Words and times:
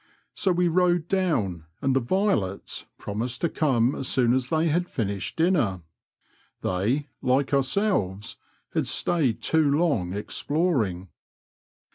99 0.31 0.31
So 0.39 0.51
we 0.53 0.67
rowed 0.67 1.07
down, 1.07 1.65
and 1.79 1.95
the 1.95 1.99
Violets" 1.99 2.85
promised 2.97 3.41
to 3.41 3.49
come 3.49 3.93
AS 3.93 4.07
soon 4.07 4.33
as 4.33 4.49
they 4.49 4.67
had 4.67 4.89
finished 4.89 5.35
dinner. 5.35 5.83
They, 6.61 7.09
like 7.21 7.53
ourselves* 7.53 8.35
Iiad 8.73 8.87
stayed 8.87 9.43
too 9.43 9.69
long 9.69 10.11
exploring. 10.13 11.09